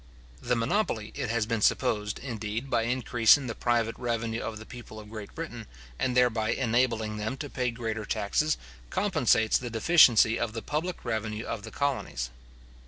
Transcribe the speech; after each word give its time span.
The 0.41 0.55
monopoly, 0.55 1.11
it 1.13 1.29
has 1.29 1.45
been 1.45 1.61
supposed, 1.61 2.17
indeed, 2.17 2.71
by 2.71 2.85
increasing 2.85 3.45
the 3.45 3.53
private 3.53 3.93
revenue 3.99 4.41
of 4.41 4.57
the 4.57 4.65
people 4.65 4.99
of 4.99 5.11
Great 5.11 5.35
Britain, 5.35 5.67
and 5.99 6.17
thereby 6.17 6.53
enabling 6.53 7.17
them 7.17 7.37
to 7.37 7.51
pay 7.51 7.69
greater 7.69 8.03
taxes, 8.03 8.57
compensates 8.89 9.59
the 9.59 9.69
deficiency 9.69 10.39
of 10.39 10.53
the 10.53 10.63
public 10.63 11.05
revenue 11.05 11.45
of 11.45 11.61
the 11.61 11.69
colonies. 11.71 12.31